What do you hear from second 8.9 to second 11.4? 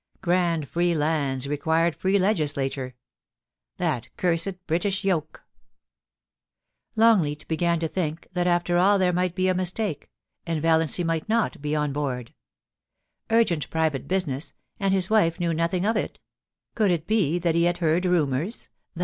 there might be a mistake, and Valiancy might